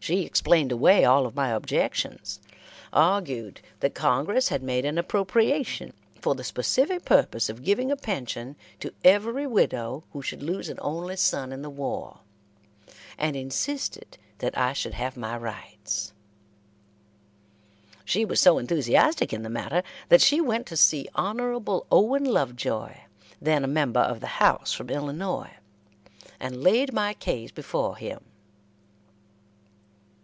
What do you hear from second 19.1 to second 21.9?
in the matter that she went to see Hon.